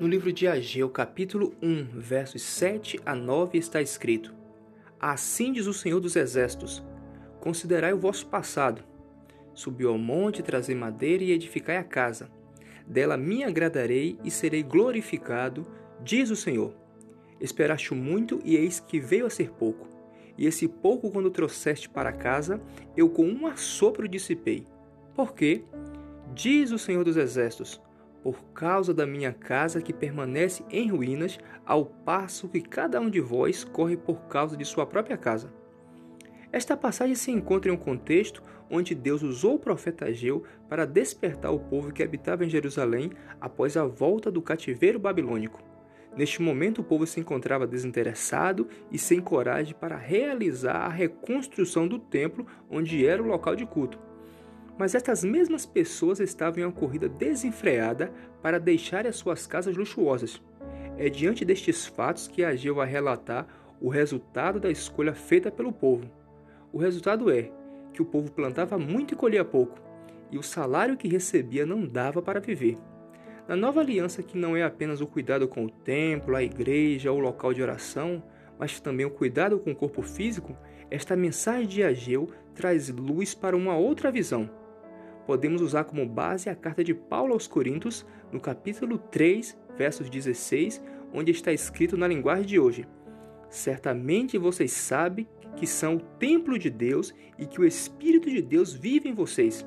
No 0.00 0.08
livro 0.08 0.32
de 0.32 0.48
Ageu, 0.48 0.88
capítulo 0.88 1.54
1, 1.62 1.88
versos 1.92 2.40
7 2.40 2.98
a 3.04 3.14
9, 3.14 3.58
está 3.58 3.82
escrito: 3.82 4.32
Assim 4.98 5.52
diz 5.52 5.66
o 5.66 5.74
Senhor 5.74 6.00
dos 6.00 6.16
Exércitos: 6.16 6.82
Considerai 7.38 7.92
o 7.92 7.98
vosso 7.98 8.26
passado. 8.26 8.82
Subiu 9.52 9.90
ao 9.90 9.98
monte, 9.98 10.42
trazei 10.42 10.74
madeira 10.74 11.22
e 11.22 11.32
edificai 11.32 11.76
a 11.76 11.84
casa. 11.84 12.30
Dela 12.86 13.18
me 13.18 13.44
agradarei 13.44 14.18
e 14.24 14.30
serei 14.30 14.62
glorificado, 14.62 15.66
diz 16.02 16.30
o 16.30 16.36
Senhor. 16.36 16.74
Esperaste 17.38 17.92
muito 17.92 18.40
e 18.42 18.56
eis 18.56 18.80
que 18.80 18.98
veio 18.98 19.26
a 19.26 19.30
ser 19.30 19.50
pouco. 19.50 19.86
E 20.38 20.46
esse 20.46 20.66
pouco, 20.66 21.10
quando 21.10 21.30
trouxeste 21.30 21.90
para 21.90 22.10
casa, 22.10 22.58
eu 22.96 23.10
com 23.10 23.26
um 23.26 23.46
assopro 23.46 24.08
dissipei. 24.08 24.64
Por 25.14 25.34
quê? 25.34 25.62
Diz 26.34 26.72
o 26.72 26.78
Senhor 26.78 27.04
dos 27.04 27.18
Exércitos: 27.18 27.78
por 28.22 28.42
causa 28.52 28.92
da 28.92 29.06
minha 29.06 29.32
casa 29.32 29.80
que 29.80 29.92
permanece 29.92 30.64
em 30.70 30.88
ruínas, 30.88 31.38
ao 31.64 31.86
passo 31.86 32.48
que 32.48 32.60
cada 32.60 33.00
um 33.00 33.08
de 33.08 33.20
vós 33.20 33.64
corre 33.64 33.96
por 33.96 34.22
causa 34.22 34.56
de 34.56 34.64
sua 34.64 34.86
própria 34.86 35.16
casa. 35.16 35.52
Esta 36.52 36.76
passagem 36.76 37.14
se 37.14 37.30
encontra 37.30 37.70
em 37.70 37.74
um 37.74 37.78
contexto 37.78 38.42
onde 38.70 38.94
Deus 38.94 39.22
usou 39.22 39.54
o 39.54 39.58
profeta 39.58 40.06
Ageu 40.06 40.44
para 40.68 40.86
despertar 40.86 41.52
o 41.52 41.60
povo 41.60 41.92
que 41.92 42.02
habitava 42.02 42.44
em 42.44 42.50
Jerusalém 42.50 43.10
após 43.40 43.76
a 43.76 43.84
volta 43.84 44.30
do 44.30 44.42
cativeiro 44.42 44.98
babilônico. 44.98 45.60
Neste 46.16 46.42
momento, 46.42 46.80
o 46.80 46.84
povo 46.84 47.06
se 47.06 47.20
encontrava 47.20 47.66
desinteressado 47.66 48.68
e 48.90 48.98
sem 48.98 49.20
coragem 49.20 49.74
para 49.78 49.96
realizar 49.96 50.76
a 50.76 50.88
reconstrução 50.88 51.86
do 51.86 51.98
templo 51.98 52.46
onde 52.68 53.06
era 53.06 53.22
o 53.22 53.26
local 53.26 53.54
de 53.54 53.64
culto. 53.64 54.09
Mas 54.80 54.94
estas 54.94 55.22
mesmas 55.22 55.66
pessoas 55.66 56.20
estavam 56.20 56.62
em 56.62 56.64
uma 56.64 56.72
corrida 56.72 57.06
desenfreada 57.06 58.10
para 58.40 58.58
deixar 58.58 59.06
as 59.06 59.16
suas 59.16 59.46
casas 59.46 59.76
luxuosas. 59.76 60.42
É 60.96 61.10
diante 61.10 61.44
destes 61.44 61.84
fatos 61.84 62.26
que 62.26 62.42
Ageu 62.42 62.76
vai 62.76 62.88
relatar 62.88 63.46
o 63.78 63.90
resultado 63.90 64.58
da 64.58 64.70
escolha 64.70 65.12
feita 65.12 65.50
pelo 65.50 65.70
povo. 65.70 66.10
O 66.72 66.78
resultado 66.78 67.30
é 67.30 67.50
que 67.92 68.00
o 68.00 68.06
povo 68.06 68.32
plantava 68.32 68.78
muito 68.78 69.12
e 69.12 69.16
colhia 69.18 69.44
pouco, 69.44 69.78
e 70.32 70.38
o 70.38 70.42
salário 70.42 70.96
que 70.96 71.08
recebia 71.08 71.66
não 71.66 71.86
dava 71.86 72.22
para 72.22 72.40
viver. 72.40 72.78
Na 73.46 73.54
nova 73.54 73.80
aliança, 73.80 74.22
que 74.22 74.38
não 74.38 74.56
é 74.56 74.62
apenas 74.62 75.02
o 75.02 75.06
cuidado 75.06 75.46
com 75.46 75.66
o 75.66 75.70
templo, 75.70 76.34
a 76.34 76.42
igreja 76.42 77.12
ou 77.12 77.18
o 77.18 77.22
local 77.22 77.52
de 77.52 77.60
oração, 77.60 78.22
mas 78.58 78.80
também 78.80 79.04
o 79.04 79.10
cuidado 79.10 79.58
com 79.58 79.72
o 79.72 79.76
corpo 79.76 80.00
físico, 80.00 80.56
esta 80.90 81.14
mensagem 81.14 81.68
de 81.68 81.82
Ageu 81.82 82.30
traz 82.54 82.88
luz 82.88 83.34
para 83.34 83.54
uma 83.54 83.76
outra 83.76 84.10
visão 84.10 84.58
podemos 85.30 85.62
usar 85.62 85.84
como 85.84 86.04
base 86.04 86.50
a 86.50 86.56
carta 86.56 86.82
de 86.82 86.92
Paulo 86.92 87.34
aos 87.34 87.46
Coríntios, 87.46 88.04
no 88.32 88.40
capítulo 88.40 88.98
3, 88.98 89.56
versos 89.78 90.10
16, 90.10 90.82
onde 91.14 91.30
está 91.30 91.52
escrito 91.52 91.96
na 91.96 92.08
linguagem 92.08 92.44
de 92.44 92.58
hoje: 92.58 92.84
Certamente 93.48 94.36
vocês 94.36 94.72
sabem 94.72 95.28
que 95.54 95.68
são 95.68 95.94
o 95.94 96.00
templo 96.00 96.58
de 96.58 96.68
Deus 96.68 97.14
e 97.38 97.46
que 97.46 97.60
o 97.60 97.64
Espírito 97.64 98.28
de 98.28 98.42
Deus 98.42 98.74
vive 98.74 99.08
em 99.08 99.14
vocês. 99.14 99.64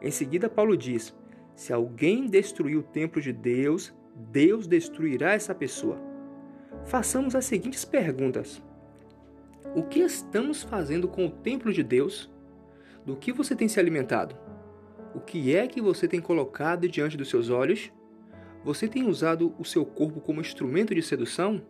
Em 0.00 0.10
seguida, 0.10 0.48
Paulo 0.48 0.74
diz: 0.74 1.14
Se 1.54 1.74
alguém 1.74 2.26
destruir 2.26 2.78
o 2.78 2.82
templo 2.82 3.20
de 3.20 3.34
Deus, 3.34 3.94
Deus 4.14 4.66
destruirá 4.66 5.34
essa 5.34 5.54
pessoa. 5.54 6.00
Façamos 6.86 7.34
as 7.34 7.44
seguintes 7.44 7.84
perguntas: 7.84 8.62
O 9.74 9.82
que 9.82 10.00
estamos 10.00 10.62
fazendo 10.62 11.06
com 11.06 11.26
o 11.26 11.30
templo 11.30 11.70
de 11.70 11.82
Deus? 11.82 12.34
Do 13.04 13.14
que 13.14 13.30
você 13.30 13.54
tem 13.54 13.68
se 13.68 13.78
alimentado? 13.78 14.45
O 15.16 15.20
que 15.20 15.56
é 15.56 15.66
que 15.66 15.80
você 15.80 16.06
tem 16.06 16.20
colocado 16.20 16.86
diante 16.86 17.16
dos 17.16 17.30
seus 17.30 17.48
olhos? 17.48 17.90
Você 18.62 18.86
tem 18.86 19.08
usado 19.08 19.54
o 19.58 19.64
seu 19.64 19.82
corpo 19.82 20.20
como 20.20 20.42
instrumento 20.42 20.94
de 20.94 21.00
sedução? 21.00 21.62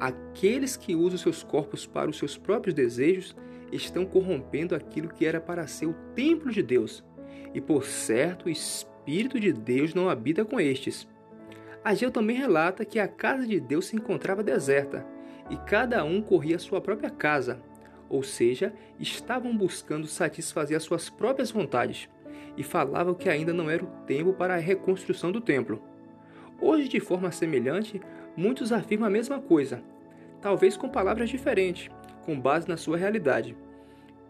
Aqueles 0.00 0.74
que 0.74 0.96
usam 0.96 1.18
seus 1.18 1.42
corpos 1.42 1.84
para 1.86 2.08
os 2.08 2.16
seus 2.16 2.38
próprios 2.38 2.74
desejos 2.74 3.36
estão 3.70 4.06
corrompendo 4.06 4.74
aquilo 4.74 5.10
que 5.10 5.26
era 5.26 5.38
para 5.38 5.66
ser 5.66 5.84
o 5.84 5.92
templo 6.14 6.50
de 6.50 6.62
Deus. 6.62 7.04
E 7.52 7.60
por 7.60 7.84
certo, 7.84 8.46
o 8.46 8.50
Espírito 8.50 9.38
de 9.38 9.52
Deus 9.52 9.92
não 9.92 10.08
habita 10.08 10.42
com 10.42 10.58
estes. 10.58 11.06
Ageu 11.84 12.10
também 12.10 12.38
relata 12.38 12.86
que 12.86 12.98
a 12.98 13.06
casa 13.06 13.46
de 13.46 13.60
Deus 13.60 13.84
se 13.84 13.96
encontrava 13.96 14.42
deserta 14.42 15.06
e 15.50 15.58
cada 15.58 16.02
um 16.04 16.22
corria 16.22 16.56
a 16.56 16.58
sua 16.58 16.80
própria 16.80 17.10
casa, 17.10 17.60
ou 18.08 18.22
seja, 18.22 18.72
estavam 18.98 19.54
buscando 19.54 20.06
satisfazer 20.06 20.74
as 20.74 20.84
suas 20.84 21.10
próprias 21.10 21.50
vontades 21.50 22.08
e 22.58 22.64
falavam 22.64 23.14
que 23.14 23.30
ainda 23.30 23.54
não 23.54 23.70
era 23.70 23.84
o 23.84 24.04
tempo 24.04 24.32
para 24.32 24.54
a 24.54 24.58
reconstrução 24.58 25.30
do 25.30 25.40
templo. 25.40 25.80
Hoje, 26.60 26.88
de 26.88 26.98
forma 26.98 27.30
semelhante, 27.30 28.00
muitos 28.36 28.72
afirmam 28.72 29.06
a 29.06 29.10
mesma 29.10 29.40
coisa, 29.40 29.80
talvez 30.42 30.76
com 30.76 30.88
palavras 30.88 31.30
diferentes, 31.30 31.88
com 32.26 32.38
base 32.38 32.68
na 32.68 32.76
sua 32.76 32.96
realidade. 32.96 33.56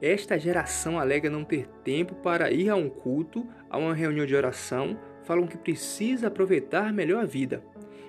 Esta 0.00 0.38
geração 0.38 1.00
alega 1.00 1.30
não 1.30 1.42
ter 1.42 1.66
tempo 1.82 2.14
para 2.16 2.52
ir 2.52 2.68
a 2.68 2.76
um 2.76 2.90
culto, 2.90 3.46
a 3.70 3.78
uma 3.78 3.94
reunião 3.94 4.26
de 4.26 4.36
oração, 4.36 4.98
falam 5.24 5.46
que 5.46 5.56
precisa 5.56 6.28
aproveitar 6.28 6.92
melhor 6.92 7.22
a 7.22 7.26
vida 7.26 7.64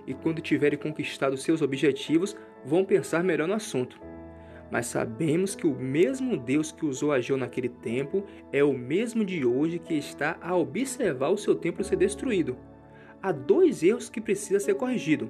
e, 0.06 0.14
quando 0.14 0.42
tiverem 0.42 0.78
conquistado 0.78 1.38
seus 1.38 1.62
objetivos, 1.62 2.36
vão 2.66 2.84
pensar 2.84 3.24
melhor 3.24 3.48
no 3.48 3.54
assunto. 3.54 4.09
Mas 4.72 4.86
sabemos 4.86 5.56
que 5.56 5.66
o 5.66 5.74
mesmo 5.74 6.38
Deus 6.38 6.72
que 6.72 6.86
usou 6.86 7.12
Ageu 7.12 7.38
naquele 7.38 7.70
tempo 7.70 8.24
é 8.52 8.64
o 8.64 8.74
mesmo 8.74 9.26
de 9.26 9.46
hoje 9.46 9.80
que 9.80 9.96
está 9.96 10.38
a 10.42 10.56
observar 10.56 11.30
o 11.30 11.38
seu 11.38 11.56
templo 11.56 11.84
ser 11.84 11.96
destruído. 11.96 12.58
Há 13.22 13.32
dois 13.32 13.84
erros 13.84 14.10
que 14.10 14.22
precisa 14.22 14.60
ser 14.60 14.76
corrigido. 14.76 15.30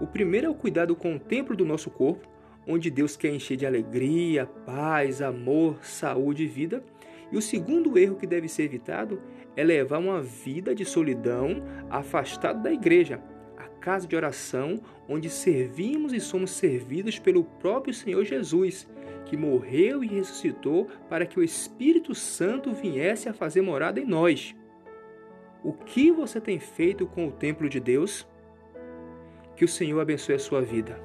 O 0.00 0.06
primeiro 0.06 0.46
é 0.46 0.50
o 0.50 0.54
cuidado 0.54 0.94
com 0.94 1.16
o 1.16 1.18
templo 1.18 1.56
do 1.56 1.64
nosso 1.64 1.90
corpo, 1.90 2.28
onde 2.66 2.90
Deus 2.90 3.16
quer 3.16 3.34
encher 3.34 3.56
de 3.56 3.66
alegria, 3.66 4.46
paz, 4.64 5.20
amor, 5.20 5.84
saúde 5.84 6.44
e 6.44 6.46
vida. 6.46 6.82
E 7.32 7.36
o 7.36 7.42
segundo 7.42 7.98
erro 7.98 8.16
que 8.16 8.26
deve 8.26 8.48
ser 8.48 8.62
evitado 8.62 9.20
é 9.56 9.64
levar 9.64 9.98
uma 9.98 10.22
vida 10.22 10.74
de 10.74 10.84
solidão 10.84 11.62
afastado 11.90 12.62
da 12.62 12.72
igreja, 12.72 13.20
casa 13.80 14.06
de 14.06 14.14
oração 14.14 14.80
onde 15.08 15.30
servimos 15.30 16.12
e 16.12 16.20
somos 16.20 16.50
servidos 16.50 17.18
pelo 17.18 17.44
próprio 17.44 17.94
Senhor 17.94 18.24
Jesus, 18.24 18.86
que 19.24 19.36
morreu 19.36 20.04
e 20.04 20.06
ressuscitou 20.06 20.86
para 21.08 21.26
que 21.26 21.38
o 21.38 21.42
Espírito 21.42 22.14
Santo 22.14 22.72
viesse 22.72 23.28
a 23.28 23.34
fazer 23.34 23.62
morada 23.62 24.00
em 24.00 24.06
nós. 24.06 24.54
O 25.62 25.72
que 25.72 26.10
você 26.10 26.40
tem 26.40 26.58
feito 26.58 27.06
com 27.06 27.26
o 27.26 27.32
templo 27.32 27.68
de 27.68 27.80
Deus? 27.80 28.26
Que 29.56 29.64
o 29.64 29.68
Senhor 29.68 30.00
abençoe 30.00 30.34
a 30.34 30.38
sua 30.38 30.62
vida. 30.62 31.00